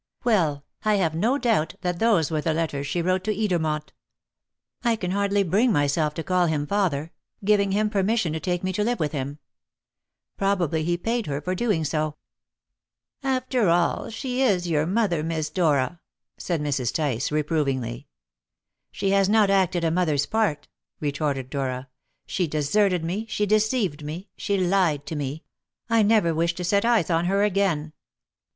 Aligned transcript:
Well, 0.23 0.65
I 0.83 0.95
have 0.95 1.13
no 1.13 1.37
doubt 1.37 1.75
that 1.81 1.99
those 1.99 2.31
were 2.31 2.41
the 2.41 2.55
letters 2.55 2.87
she 2.87 3.03
wrote 3.03 3.23
to 3.25 3.35
Edermont 3.35 3.89
I 4.83 4.95
can 4.95 5.11
hardly 5.11 5.43
bring 5.43 5.71
myself 5.71 6.15
to 6.15 6.23
call 6.23 6.47
him 6.47 6.65
father 6.65 7.11
giving 7.45 7.71
him 7.71 7.87
permission 7.91 8.33
to 8.33 8.39
take 8.39 8.63
me 8.63 8.73
to 8.73 8.83
live 8.83 8.99
with 8.99 9.11
him. 9.11 9.37
Probably 10.37 10.83
he 10.83 10.97
paid 10.97 11.27
her 11.27 11.39
for 11.39 11.53
doing 11.53 11.85
so." 11.85 12.15
"After 13.21 13.69
all, 13.69 14.09
she 14.09 14.41
is 14.41 14.67
your 14.67 14.87
mother, 14.87 15.21
Miss 15.23 15.51
Dora," 15.51 16.01
said 16.35 16.61
Mrs. 16.63 16.91
Tice 16.95 17.31
reprovingly. 17.31 18.07
"She 18.91 19.11
has 19.11 19.29
not 19.29 19.51
acted 19.51 19.83
a 19.83 19.91
mother's 19.91 20.25
part," 20.25 20.67
retorted 20.99 21.51
Dora. 21.51 21.89
"She 22.25 22.47
deserted 22.47 23.05
me, 23.05 23.27
she 23.29 23.45
deceived 23.45 24.03
me, 24.03 24.29
she 24.35 24.57
lied 24.57 25.05
to 25.05 25.15
me; 25.15 25.43
I 25.91 26.01
never 26.01 26.33
wish 26.33 26.55
to 26.55 26.63
set 26.63 26.85
eyes 26.85 27.11
on 27.11 27.25
her 27.25 27.43
again." 27.43 27.93